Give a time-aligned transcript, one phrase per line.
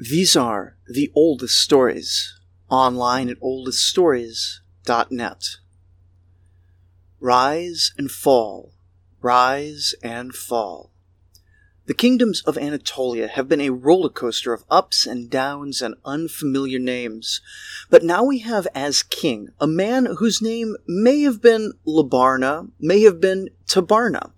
[0.00, 5.44] These are the oldest stories online at oldeststories.net.
[7.20, 8.72] Rise and fall,
[9.20, 10.90] rise and fall.
[11.84, 16.78] The kingdoms of Anatolia have been a roller coaster of ups and downs and unfamiliar
[16.78, 17.42] names.
[17.90, 23.02] But now we have as king a man whose name may have been Labarna, may
[23.02, 24.30] have been Tabarna,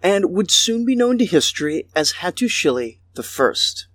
[0.00, 3.88] and would soon be known to history as Hattushili the First.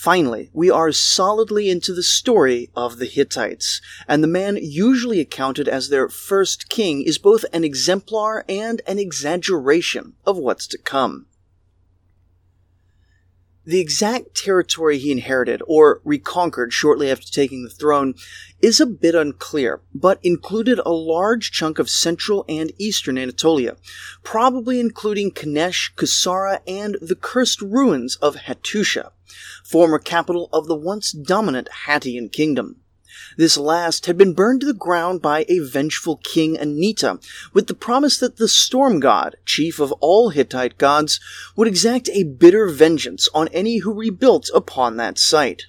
[0.00, 5.66] Finally, we are solidly into the story of the Hittites, and the man usually accounted
[5.66, 11.26] as their first king is both an exemplar and an exaggeration of what's to come.
[13.66, 18.14] The exact territory he inherited or reconquered shortly after taking the throne
[18.62, 23.76] is a bit unclear, but included a large chunk of central and eastern Anatolia,
[24.22, 29.10] probably including Kanesh, Kusara, and the cursed ruins of Hattusha,
[29.64, 32.80] former capital of the once dominant Hattian kingdom.
[33.36, 37.20] This last had been burned to the ground by a vengeful king Anitta,
[37.52, 41.20] with the promise that the storm god, chief of all Hittite gods,
[41.56, 45.64] would exact a bitter vengeance on any who rebuilt upon that site.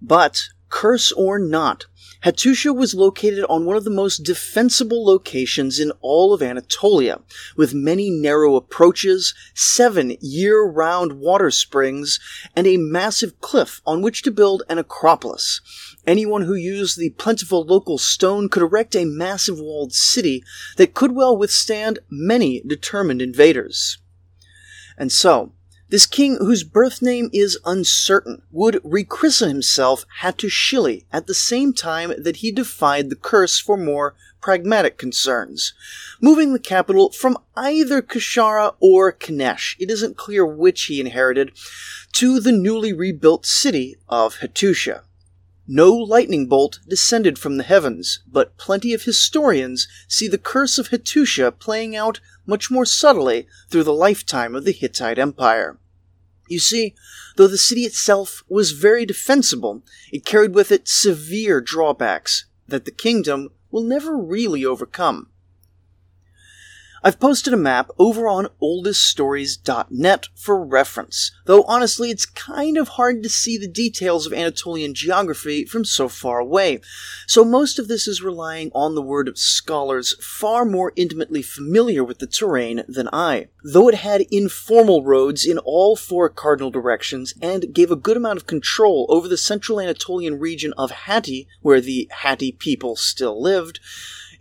[0.00, 1.86] But, curse or not,
[2.22, 7.20] Hattusha was located on one of the most defensible locations in all of Anatolia,
[7.56, 12.20] with many narrow approaches, seven year-round water springs,
[12.54, 15.62] and a massive cliff on which to build an acropolis.
[16.06, 20.44] Anyone who used the plentiful local stone could erect a massive walled city
[20.76, 23.98] that could well withstand many determined invaders.
[24.98, 25.52] And so,
[25.90, 32.12] this king, whose birth name is uncertain, would rechristen himself Hattushili at the same time
[32.16, 35.74] that he defied the curse for more pragmatic concerns,
[36.20, 41.52] moving the capital from either Kashara or Kanesh, it isn't clear which he inherited,
[42.12, 45.02] to the newly rebuilt city of Hattusha.
[45.72, 50.88] No lightning bolt descended from the heavens, but plenty of historians see the curse of
[50.88, 55.78] Hattusha playing out much more subtly through the lifetime of the Hittite Empire.
[56.50, 56.96] You see,
[57.36, 62.90] though the city itself was very defensible, it carried with it severe drawbacks that the
[62.90, 65.28] kingdom will never really overcome.
[67.02, 73.22] I've posted a map over on oldeststories.net for reference, though honestly it's kind of hard
[73.22, 76.82] to see the details of Anatolian geography from so far away,
[77.26, 82.04] so most of this is relying on the word of scholars far more intimately familiar
[82.04, 83.48] with the terrain than I.
[83.64, 88.36] Though it had informal roads in all four cardinal directions and gave a good amount
[88.36, 93.80] of control over the central Anatolian region of Hatti, where the Hatti people still lived,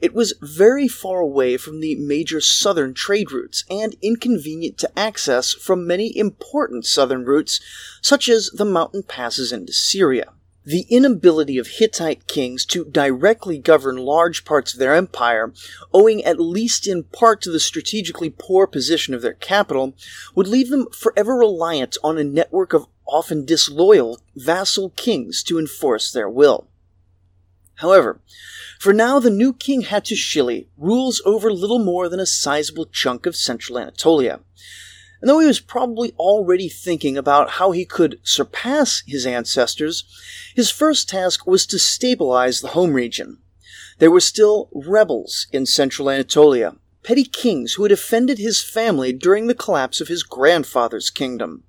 [0.02, 5.54] it was very far away from the major southern trade routes and inconvenient to access
[5.54, 7.60] from many important southern routes,
[8.02, 10.32] such as the mountain passes into Syria.
[10.66, 15.54] The inability of Hittite kings to directly govern large parts of their empire,
[15.94, 19.96] owing at least in part to the strategically poor position of their capital,
[20.36, 26.12] would leave them forever reliant on a network of often disloyal vassal kings to enforce
[26.12, 26.69] their will.
[27.80, 28.20] However,
[28.78, 33.38] for now the new king Hattushili rules over little more than a sizable chunk of
[33.38, 34.42] central Anatolia.
[35.22, 40.04] And though he was probably already thinking about how he could surpass his ancestors,
[40.56, 43.38] his first task was to stabilize the home region.
[44.00, 49.48] There were still rebels in central Anatolia, petty kings who had offended his family during
[49.48, 51.64] the collapse of his grandfather's kingdom.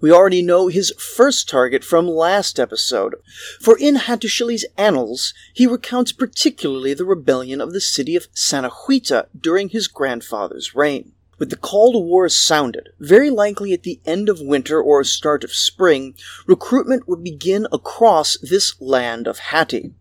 [0.00, 3.14] We already know his first target from last episode,
[3.60, 9.68] for in Hattushili's annals, he recounts particularly the rebellion of the city of Sanahuita during
[9.68, 11.12] his grandfather's reign.
[11.38, 15.44] With the call to war sounded, very likely at the end of winter or start
[15.44, 16.14] of spring,
[16.46, 19.92] recruitment would begin across this land of Hatti.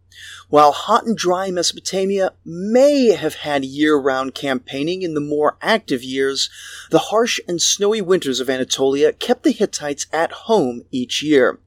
[0.49, 6.03] While hot and dry Mesopotamia may have had year round campaigning in the more active
[6.03, 6.49] years,
[6.91, 11.59] the harsh and snowy winters of Anatolia kept the Hittites at home each year.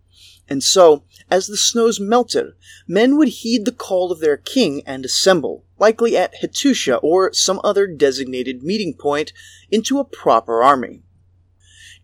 [0.49, 2.55] And so, as the snows melted,
[2.87, 7.61] men would heed the call of their king and assemble, likely at Hattusha or some
[7.63, 9.33] other designated meeting point,
[9.71, 11.03] into a proper army.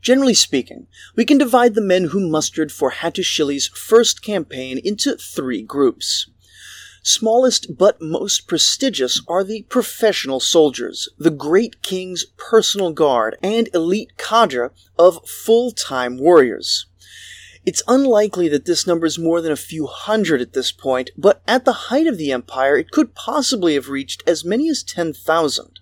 [0.03, 0.87] Generally speaking,
[1.17, 6.29] we can divide the men who mustered for Hattushili's first campaign into three groups.
[7.07, 14.17] Smallest but most prestigious are the professional soldiers, the great king's personal guard, and elite
[14.17, 16.87] cadre of full-time warriors.
[17.67, 21.43] It's unlikely that this number is more than a few hundred at this point, but
[21.47, 25.81] at the height of the empire it could possibly have reached as many as 10,000.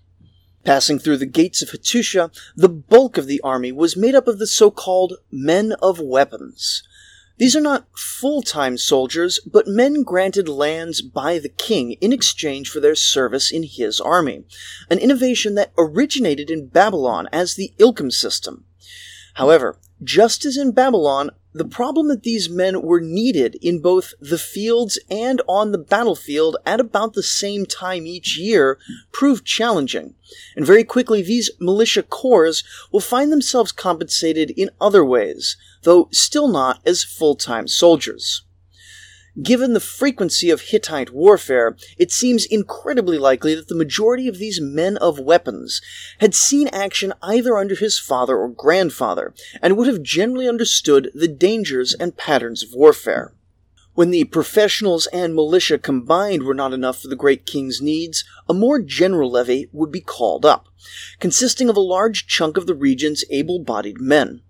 [0.65, 4.39] Passing through the gates of Hattusha, the bulk of the army was made up of
[4.39, 6.83] the so-called men of weapons.
[7.37, 12.69] These are not full time soldiers, but men granted lands by the king in exchange
[12.69, 14.43] for their service in his army,
[14.89, 18.65] an innovation that originated in Babylon as the Ilkham system.
[19.35, 24.37] However, just as in Babylon, the problem that these men were needed in both the
[24.37, 28.79] fields and on the battlefield at about the same time each year
[29.11, 30.15] proved challenging,
[30.55, 36.47] and very quickly these militia corps will find themselves compensated in other ways, though still
[36.47, 38.43] not as full time soldiers.
[39.41, 44.61] Given the frequency of Hittite warfare, it seems incredibly likely that the majority of these
[44.61, 45.81] men of weapons
[46.19, 51.27] had seen action either under his father or grandfather, and would have generally understood the
[51.27, 53.33] dangers and patterns of warfare.
[53.95, 58.53] When the professionals and militia combined were not enough for the great king's needs, a
[58.53, 60.67] more general levy would be called up,
[61.19, 64.41] consisting of a large chunk of the region's able bodied men.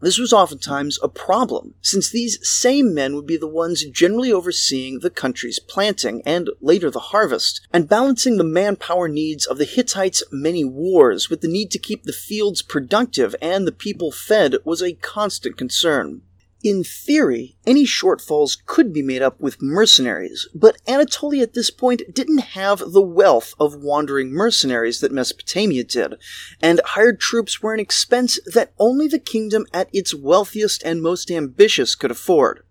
[0.00, 5.00] This was oftentimes a problem, since these same men would be the ones generally overseeing
[5.00, 10.22] the country's planting and later the harvest, and balancing the manpower needs of the Hittites'
[10.30, 14.82] many wars with the need to keep the fields productive and the people fed was
[14.82, 16.22] a constant concern.
[16.62, 22.02] In theory, any shortfalls could be made up with mercenaries, but Anatolia at this point
[22.12, 26.14] didn't have the wealth of wandering mercenaries that Mesopotamia did,
[26.60, 31.30] and hired troops were an expense that only the kingdom at its wealthiest and most
[31.30, 32.64] ambitious could afford.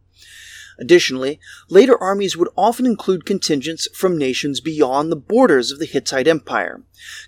[0.80, 1.40] Additionally,
[1.70, 6.84] later armies would often include contingents from nations beyond the borders of the Hittite Empire.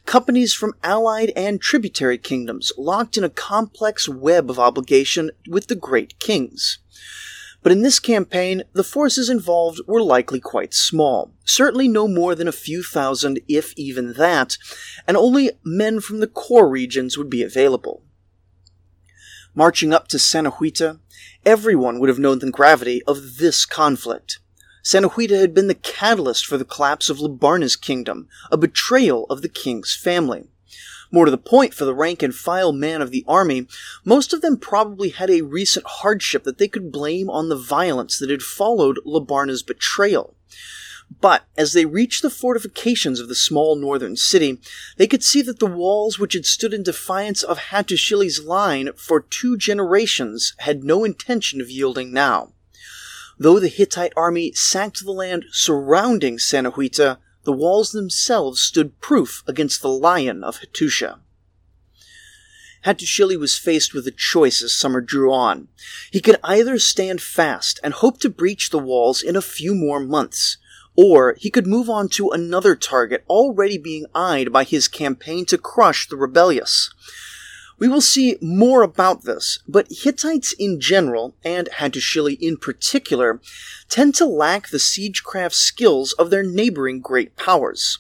[0.06, 5.76] Companies from allied and tributary kingdoms locked in a complex web of obligation with the
[5.76, 6.80] great kings.
[7.62, 12.48] But in this campaign, the forces involved were likely quite small, certainly no more than
[12.48, 14.58] a few thousand, if even that,
[15.08, 18.04] and only men from the core regions would be available.
[19.56, 21.00] Marching up to Sanahuita,
[21.46, 24.40] everyone would have known the gravity of this conflict.
[24.84, 29.50] Sanahuita had been the catalyst for the collapse of Labarna's kingdom, a betrayal of the
[29.50, 30.46] king's family.
[31.12, 33.68] More to the point, for the rank and file man of the army,
[34.06, 38.20] most of them probably had a recent hardship that they could blame on the violence
[38.20, 40.36] that had followed Labarna's betrayal.
[41.22, 44.60] But as they reached the fortifications of the small northern city,
[44.98, 49.20] they could see that the walls which had stood in defiance of Hattusili's line for
[49.20, 52.54] two generations had no intention of yielding now.
[53.38, 59.82] Though the Hittite army sacked the land surrounding Sanahuita, the walls themselves stood proof against
[59.82, 61.20] the lion of Hattusha.
[62.86, 65.68] Hattusili was faced with a choice as summer drew on.
[66.12, 70.00] He could either stand fast and hope to breach the walls in a few more
[70.00, 70.58] months,
[71.02, 75.58] or he could move on to another target already being eyed by his campaign to
[75.58, 76.94] crush the rebellious.
[77.78, 83.40] We will see more about this, but Hittites in general, and Hattusili in particular,
[83.88, 88.00] tend to lack the siegecraft skills of their neighboring great powers.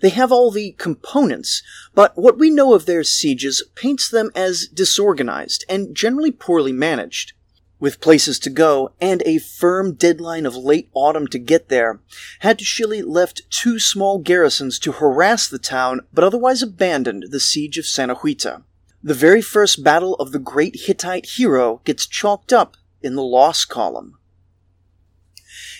[0.00, 4.68] They have all the components, but what we know of their sieges paints them as
[4.68, 7.32] disorganized and generally poorly managed.
[7.80, 12.00] With places to go and a firm deadline of late autumn to get there,
[12.42, 17.84] Hattusili left two small garrisons to harass the town, but otherwise abandoned the siege of
[17.84, 18.62] Sanahuita.
[19.02, 23.64] The very first battle of the great Hittite hero gets chalked up in the loss
[23.64, 24.18] column.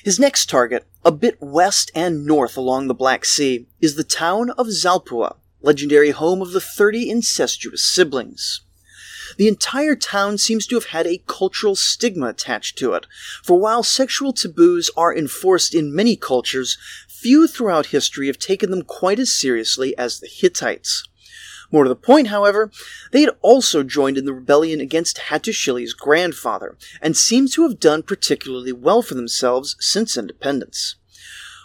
[0.04, 4.50] His next target, a bit west and north along the Black Sea, is the town
[4.50, 8.61] of Zalpua, legendary home of the 30 incestuous siblings.
[9.37, 13.06] The entire town seems to have had a cultural stigma attached to it,
[13.42, 18.82] for while sexual taboos are enforced in many cultures, few throughout history have taken them
[18.82, 21.06] quite as seriously as the Hittites.
[21.70, 22.70] More to the point, however,
[23.12, 28.02] they had also joined in the rebellion against Hattusili's grandfather, and seem to have done
[28.02, 30.94] particularly well for themselves since independence.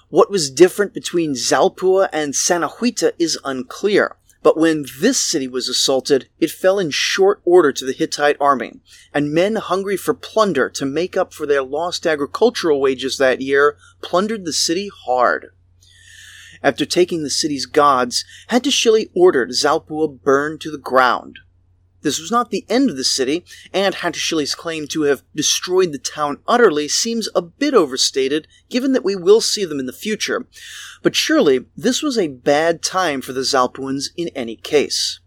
[0.09, 6.27] What was different between Zalpua and Sanahuita is unclear, but when this city was assaulted,
[6.39, 8.81] it fell in short order to the Hittite army,
[9.13, 13.77] and men hungry for plunder to make up for their lost agricultural wages that year
[14.01, 15.47] plundered the city hard.
[16.61, 21.39] After taking the city's gods, Hattusili ordered Zalpua burned to the ground.
[22.03, 25.97] This was not the end of the city, and Hattusili's claim to have destroyed the
[25.97, 30.45] town utterly seems a bit overstated, given that we will see them in the future.
[31.01, 35.21] But surely, this was a bad time for the Zalpuans in any case.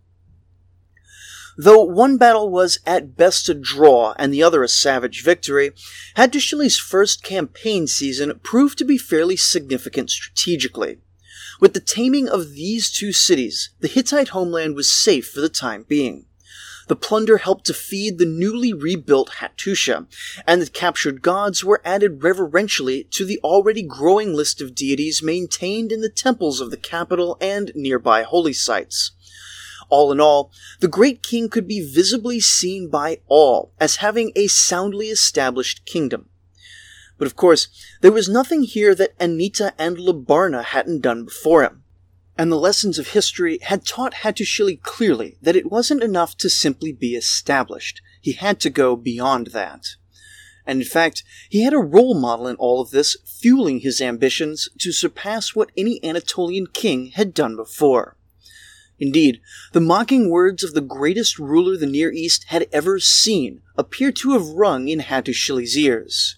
[1.59, 5.71] Though one battle was at best a draw and the other a savage victory,
[6.15, 10.99] Hattusili's first campaign season proved to be fairly significant strategically.
[11.59, 15.87] With the taming of these two cities, the Hittite homeland was safe for the time
[15.89, 16.27] being.
[16.89, 20.07] The plunder helped to feed the newly rebuilt Hattusha,
[20.47, 25.91] and the captured gods were added reverentially to the already growing list of deities maintained
[25.91, 29.13] in the temples of the capital and nearby holy sites.
[29.89, 34.47] All in all, the great king could be visibly seen by all as having a
[34.47, 36.29] soundly established kingdom.
[37.19, 37.69] But of course,
[38.01, 41.83] there was nothing here that Anitta and Labarna hadn't done before him.
[42.39, 46.93] And the lessons of history had taught Hattusili clearly that it wasn't enough to simply
[46.93, 48.03] be established.
[48.21, 49.87] He had to go beyond that.
[50.67, 54.69] And in fact, he had a role model in all of this, fueling his ambitions
[54.81, 58.17] to surpass what any Anatolian king had done before.
[58.99, 59.41] Indeed,
[59.73, 64.33] the mocking words of the greatest ruler the Near East had ever seen appear to
[64.33, 66.37] have rung in Hattusili's ears.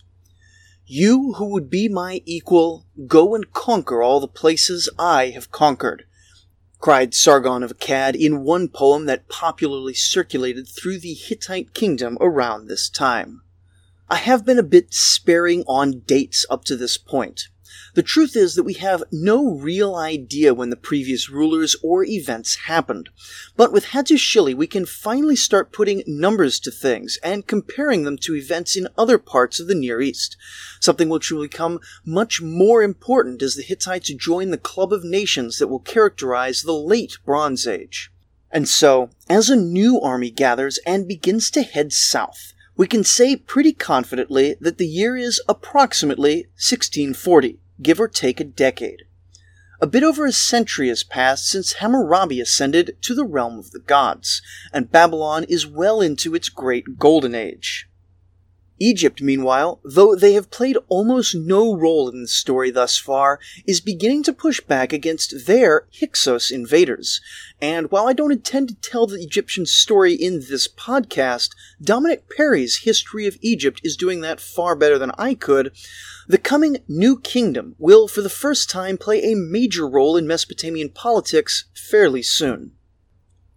[0.91, 6.07] You who would be my equal, go and conquer all the places I have conquered,
[6.79, 12.69] cried Sargon of Akkad in one poem that popularly circulated through the Hittite kingdom around
[12.69, 13.43] this time.
[14.09, 17.49] I have been a bit sparing on dates up to this point,
[17.95, 22.67] the truth is that we have no real idea when the previous rulers or events
[22.67, 23.09] happened.
[23.57, 28.37] But with Hattusili, we can finally start putting numbers to things and comparing them to
[28.37, 30.37] events in other parts of the Near East,
[30.81, 35.59] something which will become much more important as the Hittites join the club of nations
[35.59, 38.11] that will characterize the late Bronze Age.
[38.51, 43.35] And so, as a new army gathers and begins to head south, we can say
[43.35, 49.03] pretty confidently that the year is approximately 1640 give or take a decade.
[49.81, 53.81] A bit over a century has passed since Hammurabi ascended to the realm of the
[53.81, 54.43] gods,
[54.73, 57.89] and Babylon is well into its great golden age.
[58.79, 63.81] Egypt, meanwhile, though they have played almost no role in the story thus far, is
[63.81, 67.21] beginning to push back against their Hyksos invaders.
[67.61, 71.51] And while I don't intend to tell the Egyptian story in this podcast,
[71.83, 75.73] Dominic Perry's History of Egypt is doing that far better than I could.
[76.27, 80.91] The coming New Kingdom will, for the first time, play a major role in Mesopotamian
[80.91, 82.73] politics fairly soon.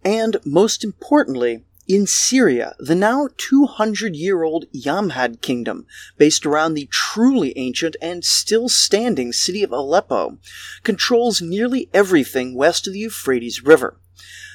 [0.04, 5.86] And most importantly, in Syria, the now 200 year old Yamhad kingdom,
[6.16, 10.38] based around the truly ancient and still standing city of Aleppo,
[10.84, 13.98] controls nearly everything west of the Euphrates River.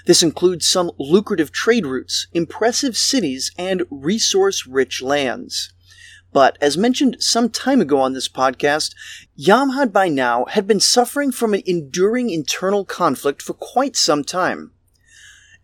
[0.06, 5.74] This includes some lucrative trade routes, impressive cities, and resource rich lands.
[6.32, 8.94] But, as mentioned some time ago on this podcast,
[9.38, 14.72] Yamhad by now had been suffering from an enduring internal conflict for quite some time.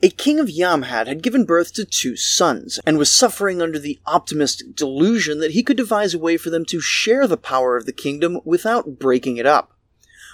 [0.06, 4.02] A king of Yamhad had given birth to two sons, and was suffering under the
[4.06, 7.86] optimistic delusion that he could devise a way for them to share the power of
[7.86, 9.72] the kingdom without breaking it up.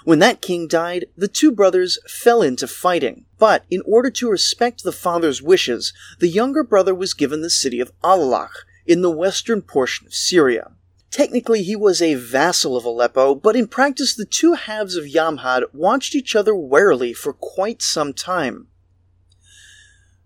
[0.02, 4.82] When that king died, the two brothers fell into fighting, but in order to respect
[4.82, 9.62] the father's wishes, the younger brother was given the city of Alalakh in the western
[9.62, 10.72] portion of Syria.
[11.12, 15.62] Technically, he was a vassal of Aleppo, but in practice, the two halves of Yamhad
[15.72, 18.66] watched each other warily for quite some time.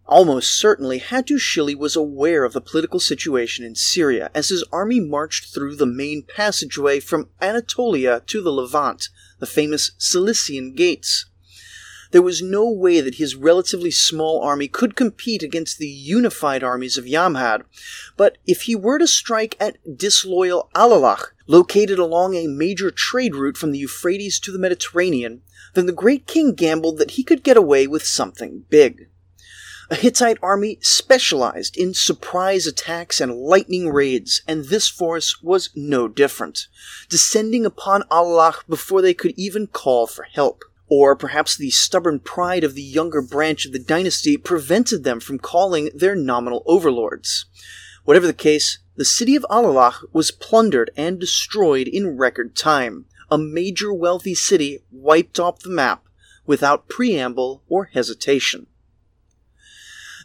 [0.06, 5.52] Almost certainly, Hattusili was aware of the political situation in Syria as his army marched
[5.52, 9.08] through the main passageway from Anatolia to the Levant,
[9.38, 11.26] the famous Cilician Gates.
[12.11, 16.96] There was no way that his relatively small army could compete against the unified armies
[16.96, 17.64] of Yamhad,
[18.16, 23.56] but if he were to strike at disloyal Alalakh, located along a major trade route
[23.56, 25.42] from the Euphrates to the Mediterranean,
[25.73, 29.08] then the great king gambled that he could get away with something big.
[29.91, 36.09] A Hittite army specialized in surprise attacks and lightning raids, and this force was no
[36.09, 36.69] different,
[37.11, 40.64] descending upon Alalakh before they could even call for help.
[40.88, 45.38] Or perhaps the stubborn pride of the younger branch of the dynasty prevented them from
[45.38, 47.45] calling their nominal overlords.
[48.05, 53.37] Whatever the case, the city of Alalakh was plundered and destroyed in record time, a
[53.37, 56.07] major wealthy city wiped off the map
[56.47, 58.67] without preamble or hesitation.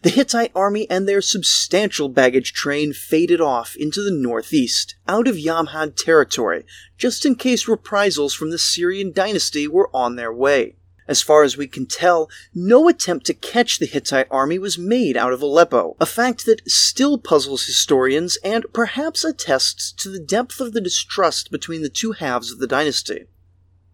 [0.01, 5.35] The Hittite army and their substantial baggage train faded off into the northeast, out of
[5.35, 6.65] Yamhad territory,
[6.97, 10.77] just in case reprisals from the Syrian dynasty were on their way.
[11.05, 15.17] As far as we can tell, no attempt to catch the Hittite army was made
[15.17, 20.61] out of Aleppo, a fact that still puzzles historians and perhaps attests to the depth
[20.61, 23.25] of the distrust between the two halves of the dynasty.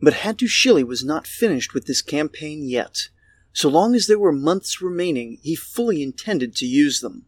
[0.01, 3.07] But Hattusili was not finished with this campaign yet.
[3.55, 7.23] So long as there were months remaining, he fully intended to use them.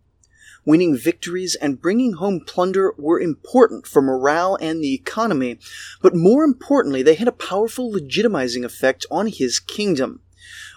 [0.65, 5.57] Winning victories and bringing home plunder were important for morale and the economy,
[6.01, 10.19] but more importantly, they had a powerful legitimizing effect on his kingdom.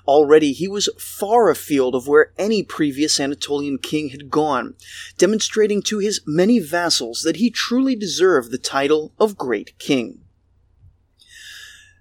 [0.06, 4.76] Already he was far afield of where any previous Anatolian king had gone,
[5.18, 10.20] demonstrating to his many vassals that he truly deserved the title of Great King.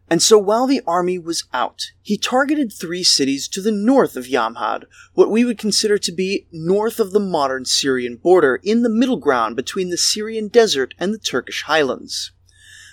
[0.09, 4.25] And so while the army was out, he targeted three cities to the north of
[4.25, 8.89] Yamhad, what we would consider to be north of the modern Syrian border, in the
[8.89, 12.31] middle ground between the Syrian desert and the Turkish highlands.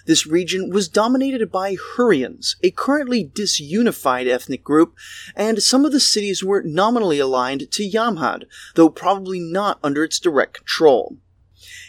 [0.05, 4.95] This region was dominated by Hurrians, a currently disunified ethnic group,
[5.35, 8.45] and some of the cities were nominally aligned to Yamhad,
[8.75, 11.17] though probably not under its direct control.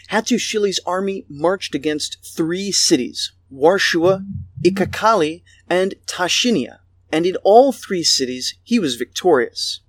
[0.08, 4.26] Hattushili's army marched against three cities, Warshua,
[4.62, 6.78] Ikakali, and Tashinia,
[7.10, 9.80] and in all three cities he was victorious.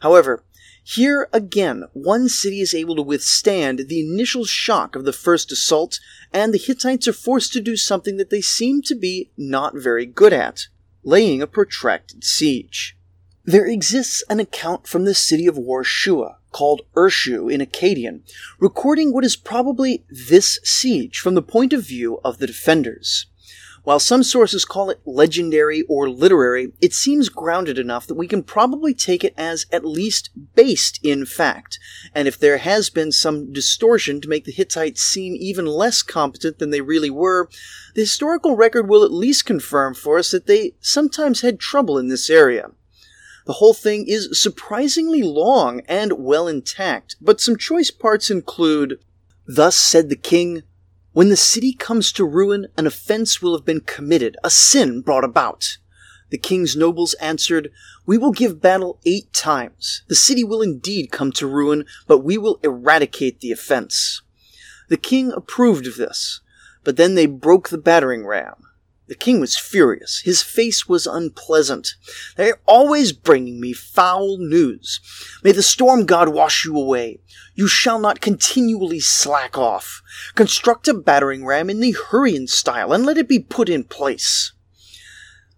[0.00, 0.44] However,
[0.82, 6.00] here again, one city is able to withstand the initial shock of the first assault,
[6.32, 10.06] and the Hittites are forced to do something that they seem to be not very
[10.06, 10.66] good at
[11.02, 12.96] laying a protracted siege.
[13.44, 18.20] There exists an account from the city of Warshua, called Urshu in Akkadian,
[18.58, 23.26] recording what is probably this siege from the point of view of the defenders.
[23.82, 28.42] While some sources call it legendary or literary, it seems grounded enough that we can
[28.42, 31.78] probably take it as at least based in fact.
[32.14, 36.58] And if there has been some distortion to make the Hittites seem even less competent
[36.58, 37.48] than they really were,
[37.94, 42.08] the historical record will at least confirm for us that they sometimes had trouble in
[42.08, 42.72] this area.
[43.50, 49.00] The whole thing is surprisingly long and well intact, but some choice parts include
[49.44, 50.62] Thus said the king,
[51.10, 55.24] when the city comes to ruin, an offense will have been committed, a sin brought
[55.24, 55.78] about.
[56.28, 57.72] The king's nobles answered,
[58.06, 60.04] We will give battle eight times.
[60.06, 64.22] The city will indeed come to ruin, but we will eradicate the offense.
[64.86, 66.40] The king approved of this,
[66.84, 68.69] but then they broke the battering ram.
[69.10, 70.20] The king was furious.
[70.20, 71.96] His face was unpleasant.
[72.36, 75.00] They are always bringing me foul news.
[75.42, 77.18] May the storm god wash you away.
[77.56, 80.00] You shall not continually slack off.
[80.36, 84.52] Construct a battering ram in the Hurrian style and let it be put in place.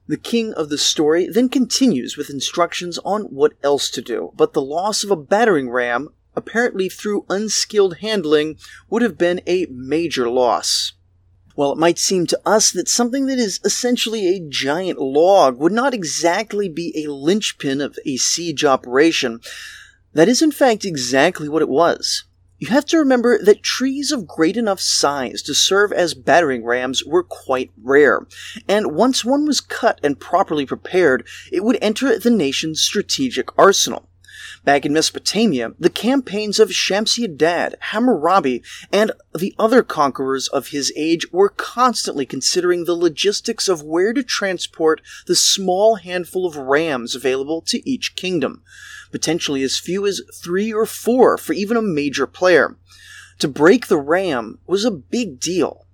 [0.08, 4.54] The king of the story then continues with instructions on what else to do, but
[4.54, 8.56] the loss of a battering ram, apparently through unskilled handling,
[8.88, 10.94] would have been a major loss.
[11.62, 15.70] While it might seem to us that something that is essentially a giant log would
[15.70, 19.38] not exactly be a linchpin of a siege operation,
[20.12, 22.24] that is in fact exactly what it was.
[22.58, 27.04] You have to remember that trees of great enough size to serve as battering rams
[27.04, 28.26] were quite rare,
[28.66, 34.08] and once one was cut and properly prepared, it would enter the nation's strategic arsenal.
[34.64, 41.26] Back in Mesopotamia, the campaigns of Shamshi-Adad, Hammurabi, and the other conquerors of his age
[41.32, 47.60] were constantly considering the logistics of where to transport the small handful of rams available
[47.62, 48.62] to each kingdom,
[49.10, 52.76] potentially as few as three or four for even a major player.
[53.40, 55.88] To break the ram was a big deal.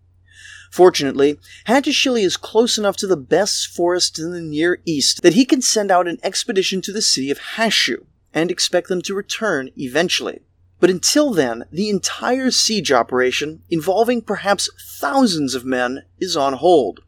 [0.71, 5.47] Fortunately, Hattushili is close enough to the best forest in the Near East that he
[5.47, 8.05] can send out an expedition to the city of Hashu,
[8.39, 10.39] and expect them to return eventually.
[10.79, 14.71] But until then, the entire siege operation, involving perhaps
[15.01, 17.01] thousands of men, is on hold.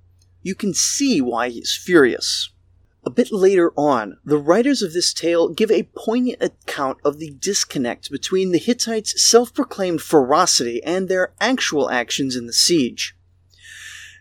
[0.43, 2.51] You can see why he's furious.
[3.05, 7.31] A bit later on, the writers of this tale give a poignant account of the
[7.31, 13.17] disconnect between the Hittites' self proclaimed ferocity and their actual actions in the siege.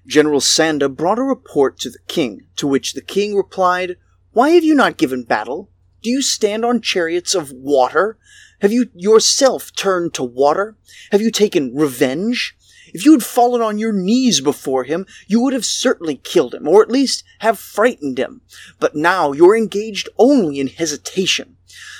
[0.06, 3.98] General Sanda brought a report to the king, to which the king replied,
[4.32, 5.72] Why have you not given battle?
[6.02, 8.18] Do you stand on chariots of water?
[8.62, 10.76] Have you yourself turned to water?
[11.12, 12.56] Have you taken revenge?
[12.94, 16.68] If you had fallen on your knees before him, you would have certainly killed him,
[16.68, 18.42] or at least have frightened him.
[18.80, 21.58] But now you're engaged only in hesitation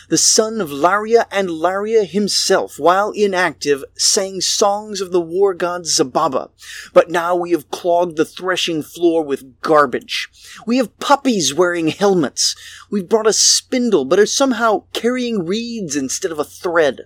[0.10, 5.84] the son of Laria and Laria himself, while inactive, sang songs of the war god
[5.84, 6.50] Zababa.
[6.94, 10.30] But now we have clogged the threshing floor with garbage.
[10.66, 12.56] We have puppies wearing helmets.
[12.90, 17.06] We've brought a spindle, but are somehow carrying reeds instead of a thread.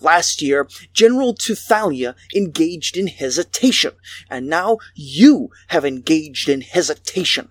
[0.00, 3.92] Last year, General Tuthalia engaged in hesitation,
[4.30, 7.48] and now you have engaged in hesitation.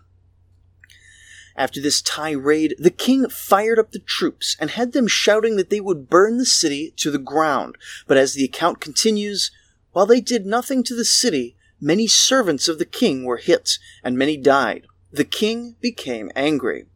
[1.55, 5.79] After this tirade, the king fired up the troops and had them shouting that they
[5.79, 7.77] would burn the city to the ground.
[8.07, 9.51] But as the account continues,
[9.91, 14.17] while they did nothing to the city, many servants of the king were hit, and
[14.17, 14.87] many died.
[15.11, 16.87] The king became angry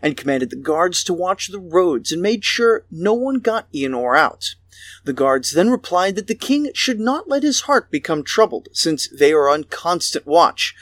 [0.00, 3.92] and commanded the guards to watch the roads and made sure no one got in
[3.92, 4.54] or out.
[5.04, 9.08] The guards then replied that the king should not let his heart become troubled, since
[9.08, 10.74] they are on constant watch,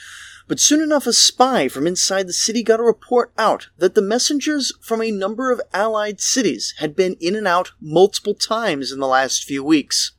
[0.49, 4.03] But soon enough, a spy from inside the city got a report out that the
[4.03, 8.99] messengers from a number of allied cities had been in and out multiple times in
[8.99, 10.13] the last few weeks.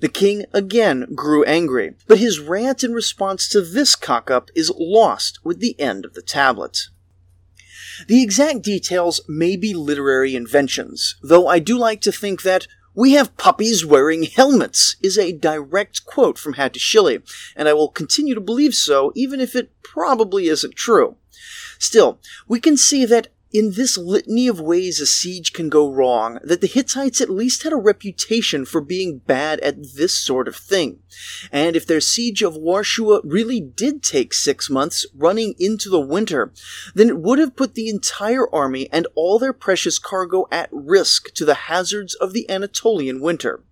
[0.00, 4.72] The king again grew angry, but his rant in response to this cock up is
[4.76, 6.88] lost with the end of the tablet.
[8.08, 13.12] The exact details may be literary inventions, though I do like to think that we
[13.12, 17.22] have puppies wearing helmets is a direct quote from Hattusili,
[17.56, 21.16] and I will continue to believe so even if it probably isn't true.
[21.78, 26.38] Still, we can see that in this litany of ways a siege can go wrong,
[26.42, 30.56] that the Hittites at least had a reputation for being bad at this sort of
[30.56, 31.00] thing.
[31.50, 36.52] And if their siege of Warshua really did take six months running into the winter,
[36.94, 41.32] then it would have put the entire army and all their precious cargo at risk
[41.34, 43.62] to the hazards of the Anatolian winter.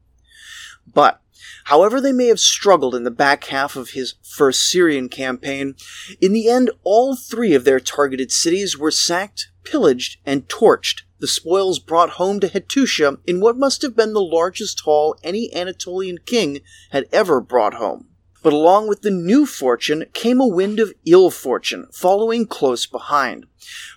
[0.93, 1.23] But
[1.64, 5.75] However, they may have struggled in the back half of his first Syrian campaign,
[6.21, 11.29] in the end, all three of their targeted cities were sacked, pillaged, and torched, the
[11.29, 16.18] spoils brought home to Hattusha in what must have been the largest haul any Anatolian
[16.18, 18.07] king had ever brought home.
[18.42, 23.44] But along with the new fortune came a wind of ill fortune following close behind.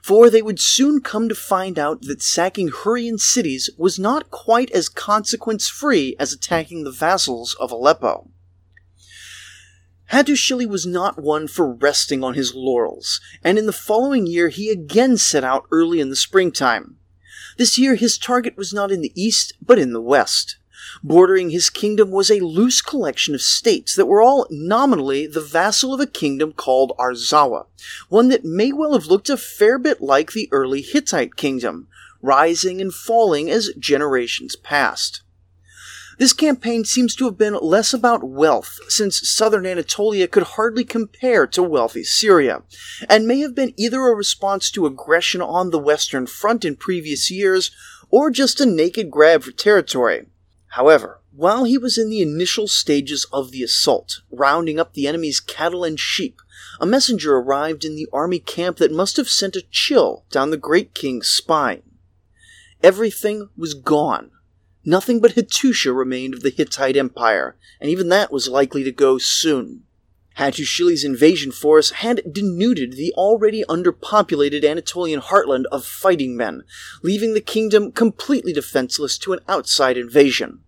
[0.02, 4.70] For they would soon come to find out that sacking Hurrian cities was not quite
[4.72, 8.30] as consequence free as attacking the vassals of Aleppo.
[10.14, 14.70] Hattusili was not one for resting on his laurels, and in the following year he
[14.70, 16.98] again set out early in the springtime.
[17.58, 20.58] This year his target was not in the east, but in the west.
[21.04, 25.96] Bordering his kingdom was a loose collection of states that were all nominally the vassal
[25.96, 27.66] of a kingdom called Arzawa,
[28.08, 31.88] one that may well have looked a fair bit like the early Hittite kingdom,
[32.22, 35.23] rising and falling as generations passed.
[36.20, 41.48] This campaign seems to have been less about wealth, since southern Anatolia could hardly compare
[41.48, 42.62] to wealthy Syria,
[43.10, 47.32] and may have been either a response to aggression on the Western Front in previous
[47.32, 47.72] years,
[48.10, 50.28] or just a naked grab for territory.
[50.68, 55.40] However, while he was in the initial stages of the assault, rounding up the enemy's
[55.40, 56.40] cattle and sheep,
[56.80, 60.58] a messenger arrived in the army camp that must have sent a chill down the
[60.58, 61.82] great king's spine.
[62.84, 64.30] Everything was gone
[64.86, 69.18] Nothing but Hattusha remained of the Hittite Empire, and even that was likely to go
[69.18, 69.84] soon.
[70.38, 76.64] Hattusili's invasion force had denuded the already underpopulated Anatolian heartland of fighting men,
[77.02, 80.60] leaving the kingdom completely defenseless to an outside invasion.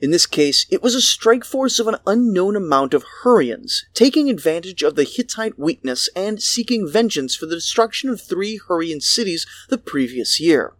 [0.00, 4.30] In this case, it was a strike force of an unknown amount of Hurrians, taking
[4.30, 9.46] advantage of the Hittite weakness and seeking vengeance for the destruction of three Hurrian cities
[9.68, 10.74] the previous year.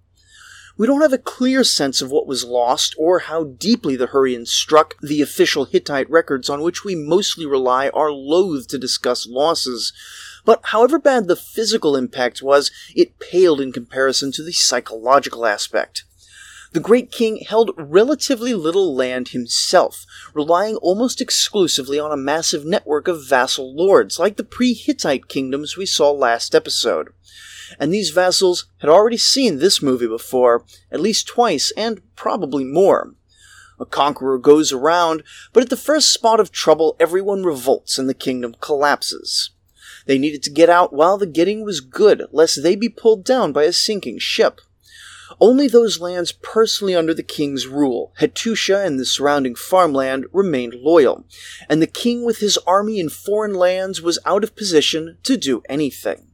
[0.81, 4.49] We don't have a clear sense of what was lost or how deeply the Hurrians
[4.49, 4.99] struck.
[5.03, 9.93] The official Hittite records on which we mostly rely are loath to discuss losses.
[10.47, 16.05] But however bad the physical impact was, it paled in comparison to the psychological aspect.
[16.73, 23.07] The Great King held relatively little land himself, relying almost exclusively on a massive network
[23.07, 27.11] of vassal lords, like the pre Hittite kingdoms we saw last episode
[27.79, 33.15] and these vassals had already seen this movie before, at least twice, and probably more.
[33.79, 38.15] A conqueror goes around, but at the first spot of trouble, everyone revolts and the
[38.15, 39.51] kingdom collapses.
[40.07, 43.53] They needed to get out while the getting was good, lest they be pulled down
[43.53, 44.61] by a sinking ship.
[45.41, 51.25] Only those lands personally under the king's rule, Hattusha and the surrounding farmland, remained loyal,
[51.69, 55.63] and the king with his army in foreign lands was out of position to do
[55.69, 56.30] anything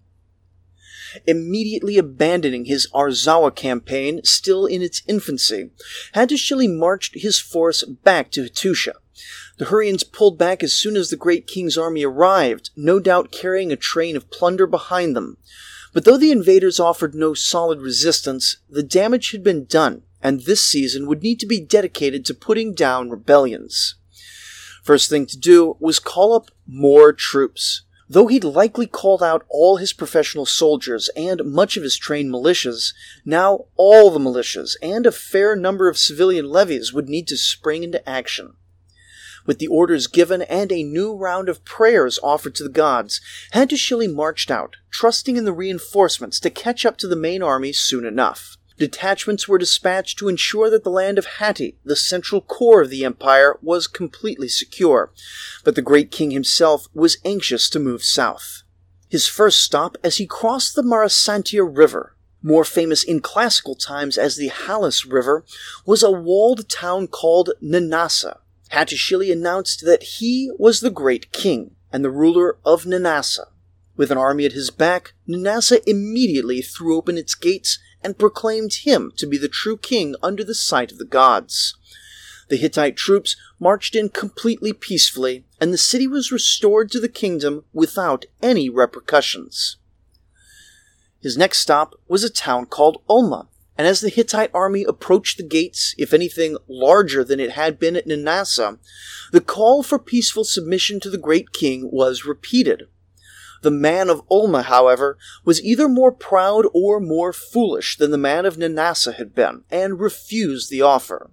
[1.26, 5.70] immediately abandoning his Arzawa campaign, still in its infancy,
[6.14, 8.92] Hattusili marched his force back to Hattusha.
[9.58, 13.72] The Hurrians pulled back as soon as the great king's army arrived, no doubt carrying
[13.72, 15.38] a train of plunder behind them.
[15.94, 20.60] But though the invaders offered no solid resistance, the damage had been done, and this
[20.60, 23.94] season would need to be dedicated to putting down rebellions.
[24.82, 27.85] First thing to do was call up more troops.
[28.08, 32.94] Though he'd likely called out all his professional soldiers and much of his trained militias,
[33.24, 37.82] now all the militias and a fair number of civilian levies would need to spring
[37.82, 38.54] into action.
[39.44, 43.20] With the orders given and a new round of prayers offered to the gods,
[43.52, 48.04] Hattusili marched out, trusting in the reinforcements to catch up to the main army soon
[48.04, 48.56] enough.
[48.78, 53.04] Detachments were dispatched to ensure that the land of Hatti, the central core of the
[53.04, 55.12] empire, was completely secure,
[55.64, 58.62] but the great king himself was anxious to move south.
[59.08, 64.36] His first stop as he crossed the Marasantia River, more famous in classical times as
[64.36, 65.44] the Halys River,
[65.86, 68.38] was a walled town called Nanasa.
[68.72, 73.46] Hattusili announced that he was the great king, and the ruler of Nanasa.
[73.96, 79.12] With an army at his back, Nanasa immediately threw open its gates and proclaimed him
[79.16, 81.76] to be the true king under the sight of the gods.
[82.48, 87.64] The Hittite troops marched in completely peacefully, and the city was restored to the kingdom
[87.72, 89.78] without any repercussions.
[91.20, 95.42] His next stop was a town called Ulma, and as the Hittite army approached the
[95.42, 98.78] gates, if anything larger than it had been at Nanasa,
[99.32, 102.84] the call for peaceful submission to the great king was repeated.
[103.62, 108.44] The man of Ulma, however, was either more proud or more foolish than the man
[108.46, 111.30] of Nanasa had been, and refused the offer.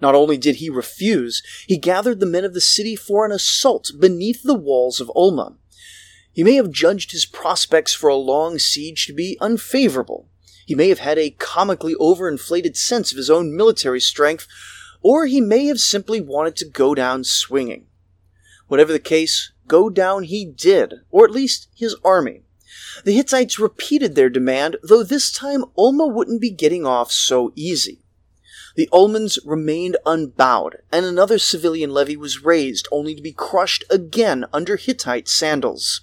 [0.00, 3.92] Not only did he refuse, he gathered the men of the city for an assault
[3.98, 5.56] beneath the walls of Ulma.
[6.32, 10.28] He may have judged his prospects for a long siege to be unfavorable.
[10.66, 14.46] He may have had a comically overinflated sense of his own military strength,
[15.00, 17.86] or he may have simply wanted to go down swinging.
[18.66, 22.42] Whatever the case, go down he did, or at least his army.
[23.04, 28.02] The Hittites repeated their demand, though this time Ulma wouldn't be getting off so easy.
[28.74, 34.44] The Ulmans remained unbowed, and another civilian levy was raised, only to be crushed again
[34.52, 36.02] under Hittite sandals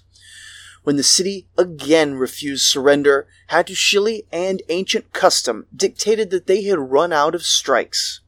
[0.84, 7.12] when the city again refused surrender, Hattusili and ancient custom dictated that they had run
[7.12, 8.20] out of strikes.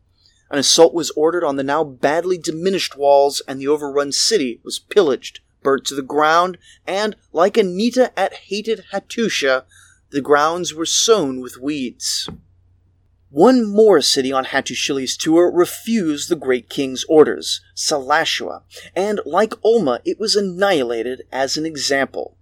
[0.50, 4.78] An assault was ordered on the now badly diminished walls, and the overrun city was
[4.78, 9.64] pillaged, burnt to the ground, and, like Anitta at hated Hattusha,
[10.10, 12.28] the grounds were sown with weeds.
[13.30, 18.62] One more city on Hattusili's tour refused the great king's orders, Salashua,
[18.94, 22.36] and like Ulma, it was annihilated as an example.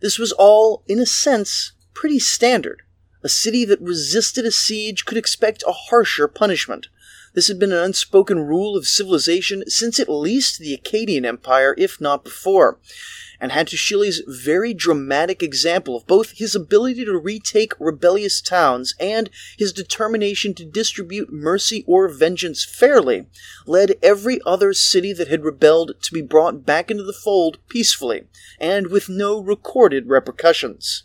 [0.00, 2.82] This was all, in a sense, pretty standard.
[3.22, 6.86] A city that resisted a siege could expect a harsher punishment.
[7.32, 12.00] This had been an unspoken rule of civilization since at least the Akkadian Empire, if
[12.00, 12.78] not before,
[13.40, 18.94] and had to Hattusili's very dramatic example of both his ability to retake rebellious towns
[18.98, 23.26] and his determination to distribute mercy or vengeance fairly
[23.64, 28.24] led every other city that had rebelled to be brought back into the fold peacefully
[28.58, 31.04] and with no recorded repercussions.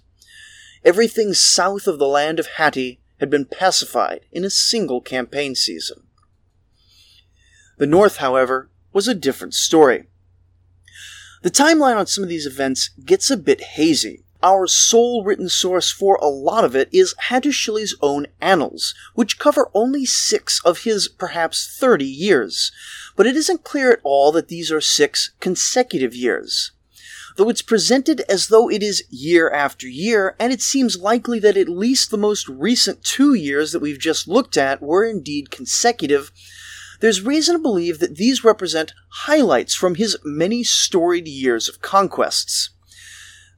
[0.83, 6.04] Everything south of the land of Hatti had been pacified in a single campaign season.
[7.77, 10.05] The north, however, was a different story.
[11.41, 14.23] The timeline on some of these events gets a bit hazy.
[14.41, 19.69] Our sole written source for a lot of it is Hattusili's own annals, which cover
[19.73, 22.71] only six of his perhaps 30 years.
[23.15, 26.71] But it isn't clear at all that these are six consecutive years
[27.35, 31.57] though it's presented as though it is year after year, and it seems likely that
[31.57, 36.31] at least the most recent two years that we've just looked at were indeed consecutive,
[36.99, 42.69] there's reason to believe that these represent highlights from his many storied years of conquests.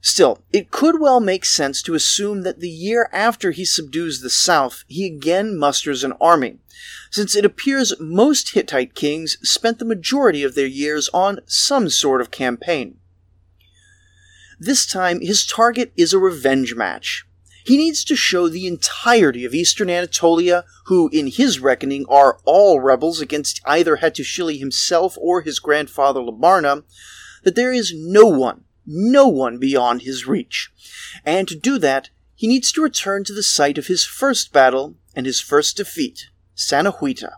[0.00, 4.30] Still, it could well make sense to assume that the year after he subdues the
[4.30, 6.58] south, he again musters an army,
[7.10, 12.20] since it appears most Hittite kings spent the majority of their years on some sort
[12.20, 12.98] of campaign.
[14.60, 17.24] This time, his target is a revenge match.
[17.68, 22.80] He needs to show the entirety of eastern Anatolia, who, in his reckoning, are all
[22.80, 26.84] rebels against either Hattusili himself or his grandfather Labarna,
[27.42, 30.72] that there is no one, no one beyond his reach.
[31.26, 34.94] And to do that, he needs to return to the site of his first battle
[35.14, 37.32] and his first defeat, Sanahuita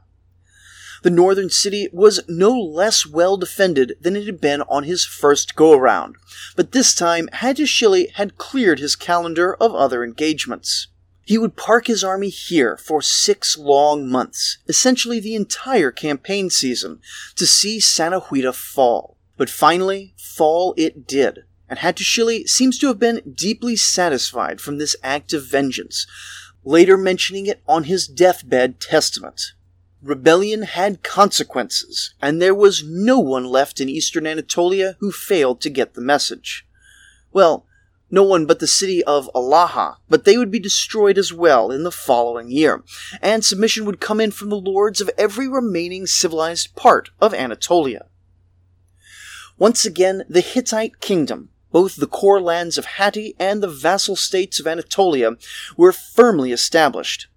[1.02, 5.56] the northern city was no less well defended than it had been on his first
[5.56, 6.16] go around,
[6.56, 10.88] but this time Hattusili had cleared his calendar of other engagements.
[11.24, 17.00] He would park his army here for six long months, essentially the entire campaign season,
[17.36, 19.16] to see Sanahuita fall.
[19.36, 24.96] But finally, fall it did, and Hattusili seems to have been deeply satisfied from this
[25.02, 26.06] act of vengeance,
[26.64, 29.52] later mentioning it on his deathbed testament.
[30.02, 35.70] Rebellion had consequences, and there was no one left in eastern Anatolia who failed to
[35.70, 36.66] get the message.
[37.32, 37.66] Well,
[38.10, 41.84] no one but the city of Alaha, but they would be destroyed as well in
[41.84, 42.82] the following year,
[43.20, 48.06] and submission would come in from the lords of every remaining civilized part of Anatolia.
[49.58, 54.58] Once again, the Hittite kingdom, both the core lands of Hatti and the vassal states
[54.58, 55.32] of Anatolia,
[55.76, 57.28] were firmly established,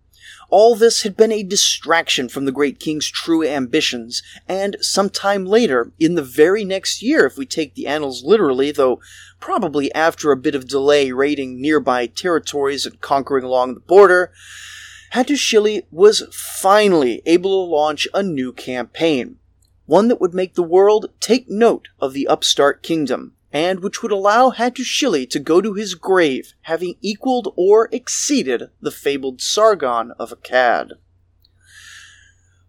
[0.54, 5.48] all this had been a distraction from the great king's true ambitions, and some time
[5.48, 9.02] later, in the very next year, if we take the annals literally, though
[9.39, 14.32] probably after a bit of delay raiding nearby territories and conquering along the border,
[15.13, 19.38] Hattusili was finally able to launch a new campaign.
[19.88, 24.12] one that would make the world take note of the upstart kingdom, and which would
[24.12, 30.32] allow Hattusili to go to his grave having equaled or exceeded the fabled Sargon of
[30.32, 30.94] Akkad.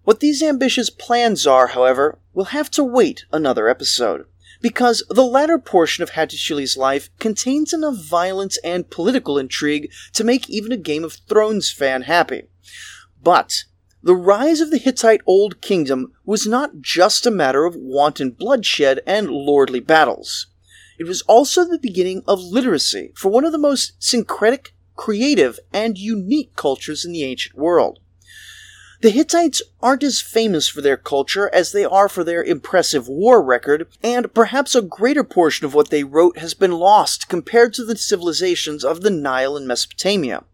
[0.02, 4.26] What these ambitious plans are, however, will have to wait another episode,
[4.60, 10.50] because the latter portion of Hattusili's life contains enough violence and political intrigue to make
[10.50, 12.42] even a Game of Thrones fan happy.
[13.22, 13.64] But
[14.02, 19.00] the rise of the Hittite Old Kingdom was not just a matter of wanton bloodshed
[19.06, 20.48] and lordly battles.
[20.98, 25.98] It was also the beginning of literacy for one of the most syncretic, creative, and
[25.98, 27.98] unique cultures in the ancient world.
[29.02, 33.42] The Hittites aren't as famous for their culture as they are for their impressive war
[33.42, 37.84] record, and perhaps a greater portion of what they wrote has been lost compared to
[37.84, 40.44] the civilizations of the Nile and Mesopotamia.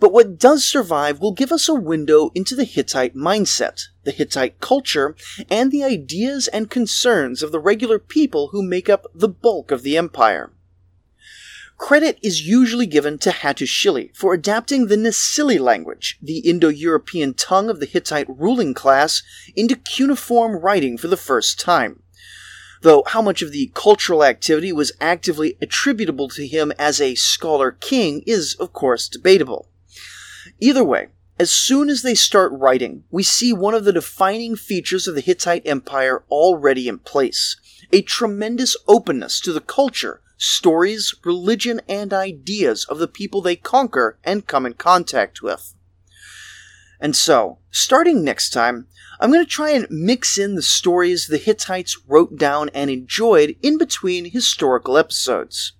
[0.00, 4.60] But what does survive will give us a window into the Hittite mindset, the Hittite
[4.60, 5.16] culture,
[5.50, 9.82] and the ideas and concerns of the regular people who make up the bulk of
[9.82, 10.52] the empire.
[11.78, 17.78] Credit is usually given to Hattusili for adapting the Nesili language, the Indo-European tongue of
[17.78, 19.22] the Hittite ruling class,
[19.54, 22.02] into cuneiform writing for the first time.
[22.82, 27.72] Though how much of the cultural activity was actively attributable to him as a scholar
[27.72, 29.68] king is, of course, debatable.
[30.60, 31.08] Either way,
[31.38, 35.20] as soon as they start writing, we see one of the defining features of the
[35.20, 37.56] Hittite Empire already in place
[37.92, 44.18] a tremendous openness to the culture, stories, religion, and ideas of the people they conquer
[44.24, 45.74] and come in contact with.
[47.00, 48.88] And so, starting next time,
[49.20, 53.56] I'm going to try and mix in the stories the Hittites wrote down and enjoyed
[53.62, 55.72] in between historical episodes.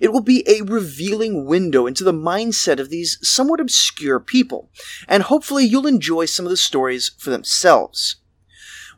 [0.00, 4.70] It will be a revealing window into the mindset of these somewhat obscure people,
[5.06, 8.16] and hopefully you'll enjoy some of the stories for themselves.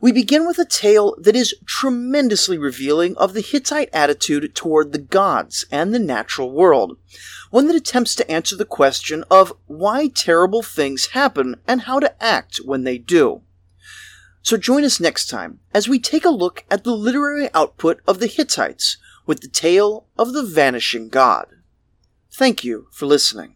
[0.01, 4.99] We begin with a tale that is tremendously revealing of the Hittite attitude toward the
[4.99, 6.97] gods and the natural world,
[7.51, 12.23] one that attempts to answer the question of why terrible things happen and how to
[12.23, 13.41] act when they do.
[14.41, 18.19] So join us next time as we take a look at the literary output of
[18.19, 18.97] the Hittites
[19.31, 21.45] with the tale of the vanishing god.
[22.33, 23.55] Thank you for listening.